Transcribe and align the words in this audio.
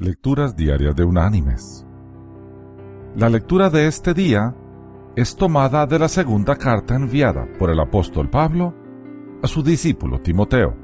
Lecturas 0.00 0.54
Diarias 0.54 0.94
de 0.94 1.02
Unánimes. 1.02 1.84
La 3.16 3.28
lectura 3.28 3.68
de 3.68 3.88
este 3.88 4.14
día 4.14 4.54
es 5.16 5.34
tomada 5.34 5.88
de 5.88 5.98
la 5.98 6.06
segunda 6.06 6.54
carta 6.54 6.94
enviada 6.94 7.48
por 7.58 7.68
el 7.68 7.80
apóstol 7.80 8.30
Pablo 8.30 8.72
a 9.42 9.48
su 9.48 9.60
discípulo 9.60 10.20
Timoteo. 10.20 10.76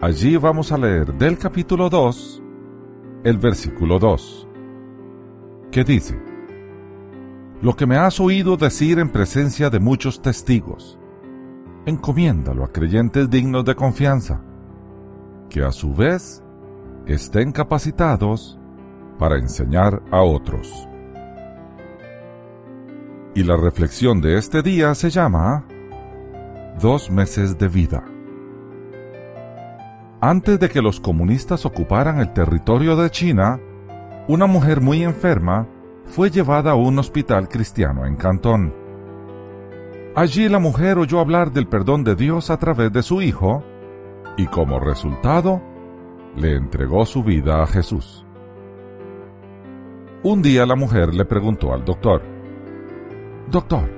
Allí 0.00 0.38
vamos 0.38 0.72
a 0.72 0.78
leer 0.78 1.12
del 1.18 1.36
capítulo 1.36 1.90
2, 1.90 2.42
el 3.24 3.36
versículo 3.36 3.98
2, 3.98 4.48
que 5.70 5.84
dice, 5.84 6.18
Lo 7.60 7.76
que 7.76 7.84
me 7.84 7.98
has 7.98 8.20
oído 8.20 8.56
decir 8.56 9.00
en 9.00 9.10
presencia 9.10 9.68
de 9.68 9.80
muchos 9.80 10.22
testigos, 10.22 10.98
encomiéndalo 11.84 12.64
a 12.64 12.72
creyentes 12.72 13.28
dignos 13.28 13.66
de 13.66 13.74
confianza, 13.74 14.42
que 15.50 15.62
a 15.62 15.72
su 15.72 15.92
vez 15.92 16.41
estén 17.06 17.52
capacitados 17.52 18.58
para 19.18 19.36
enseñar 19.36 20.02
a 20.10 20.22
otros. 20.22 20.88
Y 23.34 23.44
la 23.44 23.56
reflexión 23.56 24.20
de 24.20 24.36
este 24.36 24.62
día 24.62 24.94
se 24.94 25.10
llama 25.10 25.64
Dos 26.80 27.10
meses 27.10 27.58
de 27.58 27.68
vida. 27.68 28.04
Antes 30.20 30.60
de 30.60 30.68
que 30.68 30.82
los 30.82 31.00
comunistas 31.00 31.66
ocuparan 31.66 32.20
el 32.20 32.32
territorio 32.32 32.96
de 32.96 33.10
China, 33.10 33.58
una 34.28 34.46
mujer 34.46 34.80
muy 34.80 35.02
enferma 35.02 35.66
fue 36.04 36.30
llevada 36.30 36.72
a 36.72 36.74
un 36.74 36.98
hospital 36.98 37.48
cristiano 37.48 38.06
en 38.06 38.16
Cantón. 38.16 38.74
Allí 40.14 40.48
la 40.48 40.58
mujer 40.58 40.98
oyó 40.98 41.20
hablar 41.20 41.52
del 41.52 41.66
perdón 41.66 42.04
de 42.04 42.14
Dios 42.14 42.50
a 42.50 42.58
través 42.58 42.92
de 42.92 43.02
su 43.02 43.22
hijo 43.22 43.64
y 44.36 44.46
como 44.46 44.78
resultado 44.78 45.71
le 46.36 46.56
entregó 46.56 47.04
su 47.04 47.22
vida 47.22 47.62
a 47.62 47.66
Jesús. 47.66 48.24
Un 50.22 50.40
día 50.42 50.64
la 50.66 50.76
mujer 50.76 51.14
le 51.14 51.24
preguntó 51.24 51.72
al 51.72 51.84
doctor, 51.84 52.22
Doctor, 53.50 53.90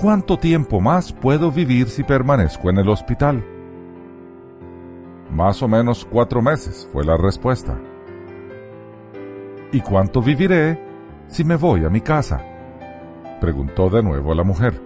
¿cuánto 0.00 0.38
tiempo 0.38 0.80
más 0.80 1.12
puedo 1.12 1.50
vivir 1.50 1.88
si 1.88 2.04
permanezco 2.04 2.70
en 2.70 2.78
el 2.78 2.88
hospital? 2.88 3.44
Más 5.30 5.62
o 5.62 5.68
menos 5.68 6.04
cuatro 6.04 6.40
meses, 6.40 6.88
fue 6.92 7.04
la 7.04 7.16
respuesta. 7.16 7.78
¿Y 9.72 9.80
cuánto 9.80 10.22
viviré 10.22 10.80
si 11.26 11.44
me 11.44 11.56
voy 11.56 11.84
a 11.84 11.90
mi 11.90 12.00
casa? 12.00 12.40
Preguntó 13.40 13.90
de 13.90 14.02
nuevo 14.02 14.32
la 14.32 14.44
mujer. 14.44 14.80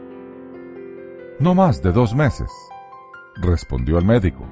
No 1.38 1.54
más 1.54 1.82
de 1.82 1.92
dos 1.92 2.14
meses, 2.14 2.50
respondió 3.36 3.98
el 3.98 4.04
médico. 4.04 4.44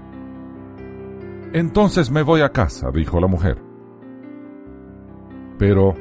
Entonces 1.53 2.11
me 2.11 2.23
voy 2.23 2.43
a 2.43 2.51
casa, 2.51 2.91
dijo 2.91 3.21
la 3.21 3.27
mujer. 3.27 3.63
Pero 5.59 5.95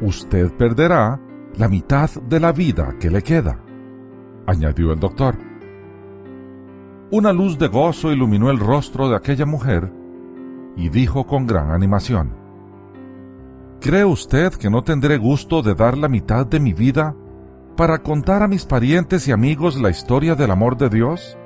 usted 0.00 0.52
perderá 0.52 1.20
la 1.56 1.68
mitad 1.68 2.10
de 2.28 2.40
la 2.40 2.52
vida 2.52 2.96
que 2.98 3.10
le 3.10 3.22
queda, 3.22 3.60
añadió 4.46 4.92
el 4.92 5.00
doctor. 5.00 5.36
Una 7.10 7.32
luz 7.32 7.58
de 7.58 7.68
gozo 7.68 8.10
iluminó 8.10 8.50
el 8.50 8.58
rostro 8.58 9.08
de 9.08 9.16
aquella 9.16 9.46
mujer 9.46 9.92
y 10.76 10.88
dijo 10.88 11.26
con 11.26 11.46
gran 11.46 11.70
animación, 11.70 12.34
¿Cree 13.80 14.04
usted 14.04 14.52
que 14.54 14.68
no 14.68 14.82
tendré 14.82 15.16
gusto 15.16 15.62
de 15.62 15.74
dar 15.74 15.96
la 15.96 16.08
mitad 16.08 16.44
de 16.44 16.58
mi 16.58 16.72
vida 16.72 17.14
para 17.76 17.98
contar 17.98 18.42
a 18.42 18.48
mis 18.48 18.64
parientes 18.64 19.28
y 19.28 19.32
amigos 19.32 19.80
la 19.80 19.90
historia 19.90 20.34
del 20.34 20.50
amor 20.50 20.76
de 20.76 20.88
Dios? 20.88 21.38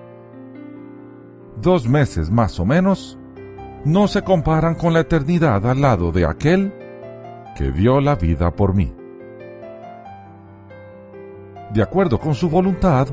Dos 1.63 1.87
meses 1.87 2.31
más 2.31 2.59
o 2.59 2.65
menos 2.65 3.19
no 3.85 4.09
se 4.09 4.23
comparan 4.23 4.75
con 4.75 4.95
la 4.95 5.01
eternidad 5.01 5.67
al 5.67 5.83
lado 5.83 6.11
de 6.11 6.25
aquel 6.25 6.73
que 7.55 7.71
dio 7.71 8.01
la 8.01 8.15
vida 8.15 8.51
por 8.51 8.75
mí. 8.75 8.95
De 11.75 11.83
acuerdo 11.83 12.19
con 12.19 12.35
su 12.35 12.49
voluntad, 12.49 13.09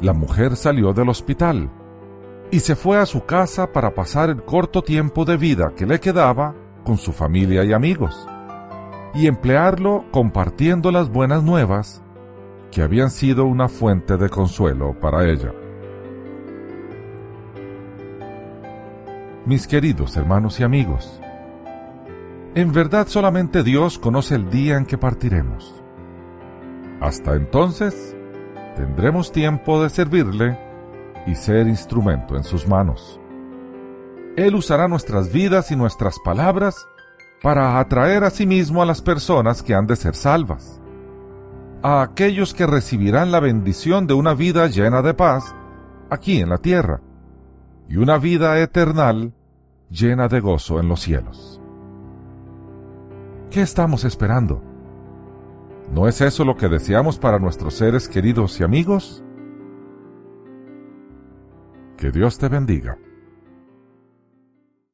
la 0.00 0.12
mujer 0.12 0.54
salió 0.54 0.92
del 0.92 1.08
hospital 1.08 1.68
y 2.52 2.60
se 2.60 2.76
fue 2.76 2.98
a 2.98 3.06
su 3.06 3.24
casa 3.24 3.72
para 3.72 3.92
pasar 3.92 4.30
el 4.30 4.44
corto 4.44 4.82
tiempo 4.82 5.24
de 5.24 5.36
vida 5.36 5.72
que 5.76 5.84
le 5.84 5.98
quedaba 5.98 6.54
con 6.84 6.96
su 6.96 7.12
familia 7.12 7.64
y 7.64 7.72
amigos, 7.72 8.28
y 9.14 9.26
emplearlo 9.26 10.04
compartiendo 10.12 10.92
las 10.92 11.08
buenas 11.08 11.42
nuevas 11.42 12.02
que 12.70 12.82
habían 12.82 13.10
sido 13.10 13.46
una 13.46 13.68
fuente 13.68 14.16
de 14.16 14.28
consuelo 14.28 14.94
para 15.00 15.28
ella. 15.28 15.52
Mis 19.46 19.66
queridos 19.66 20.16
hermanos 20.16 20.58
y 20.58 20.62
amigos, 20.62 21.20
en 22.54 22.72
verdad 22.72 23.06
solamente 23.06 23.62
Dios 23.62 23.98
conoce 23.98 24.36
el 24.36 24.48
día 24.48 24.78
en 24.78 24.86
que 24.86 24.96
partiremos. 24.96 25.82
Hasta 27.02 27.34
entonces, 27.34 28.16
tendremos 28.74 29.32
tiempo 29.32 29.82
de 29.82 29.90
servirle 29.90 30.58
y 31.26 31.34
ser 31.34 31.66
instrumento 31.66 32.36
en 32.36 32.44
sus 32.44 32.66
manos. 32.66 33.20
Él 34.34 34.54
usará 34.54 34.88
nuestras 34.88 35.30
vidas 35.30 35.70
y 35.70 35.76
nuestras 35.76 36.18
palabras 36.24 36.88
para 37.42 37.78
atraer 37.78 38.24
a 38.24 38.30
sí 38.30 38.46
mismo 38.46 38.82
a 38.82 38.86
las 38.86 39.02
personas 39.02 39.62
que 39.62 39.74
han 39.74 39.86
de 39.86 39.96
ser 39.96 40.14
salvas, 40.14 40.80
a 41.82 42.00
aquellos 42.00 42.54
que 42.54 42.66
recibirán 42.66 43.30
la 43.30 43.40
bendición 43.40 44.06
de 44.06 44.14
una 44.14 44.32
vida 44.32 44.68
llena 44.68 45.02
de 45.02 45.12
paz 45.12 45.54
aquí 46.08 46.40
en 46.40 46.48
la 46.48 46.56
tierra 46.56 47.02
y 47.88 47.96
una 47.96 48.18
vida 48.18 48.60
eternal 48.60 49.32
llena 49.90 50.28
de 50.28 50.40
gozo 50.40 50.80
en 50.80 50.88
los 50.88 51.00
cielos. 51.00 51.60
¿Qué 53.50 53.62
estamos 53.62 54.04
esperando? 54.04 54.62
¿No 55.92 56.08
es 56.08 56.20
eso 56.20 56.44
lo 56.44 56.56
que 56.56 56.68
deseamos 56.68 57.18
para 57.18 57.38
nuestros 57.38 57.74
seres 57.74 58.08
queridos 58.08 58.58
y 58.60 58.64
amigos? 58.64 59.22
Que 61.96 62.10
Dios 62.10 62.38
te 62.38 62.48
bendiga. 62.48 62.98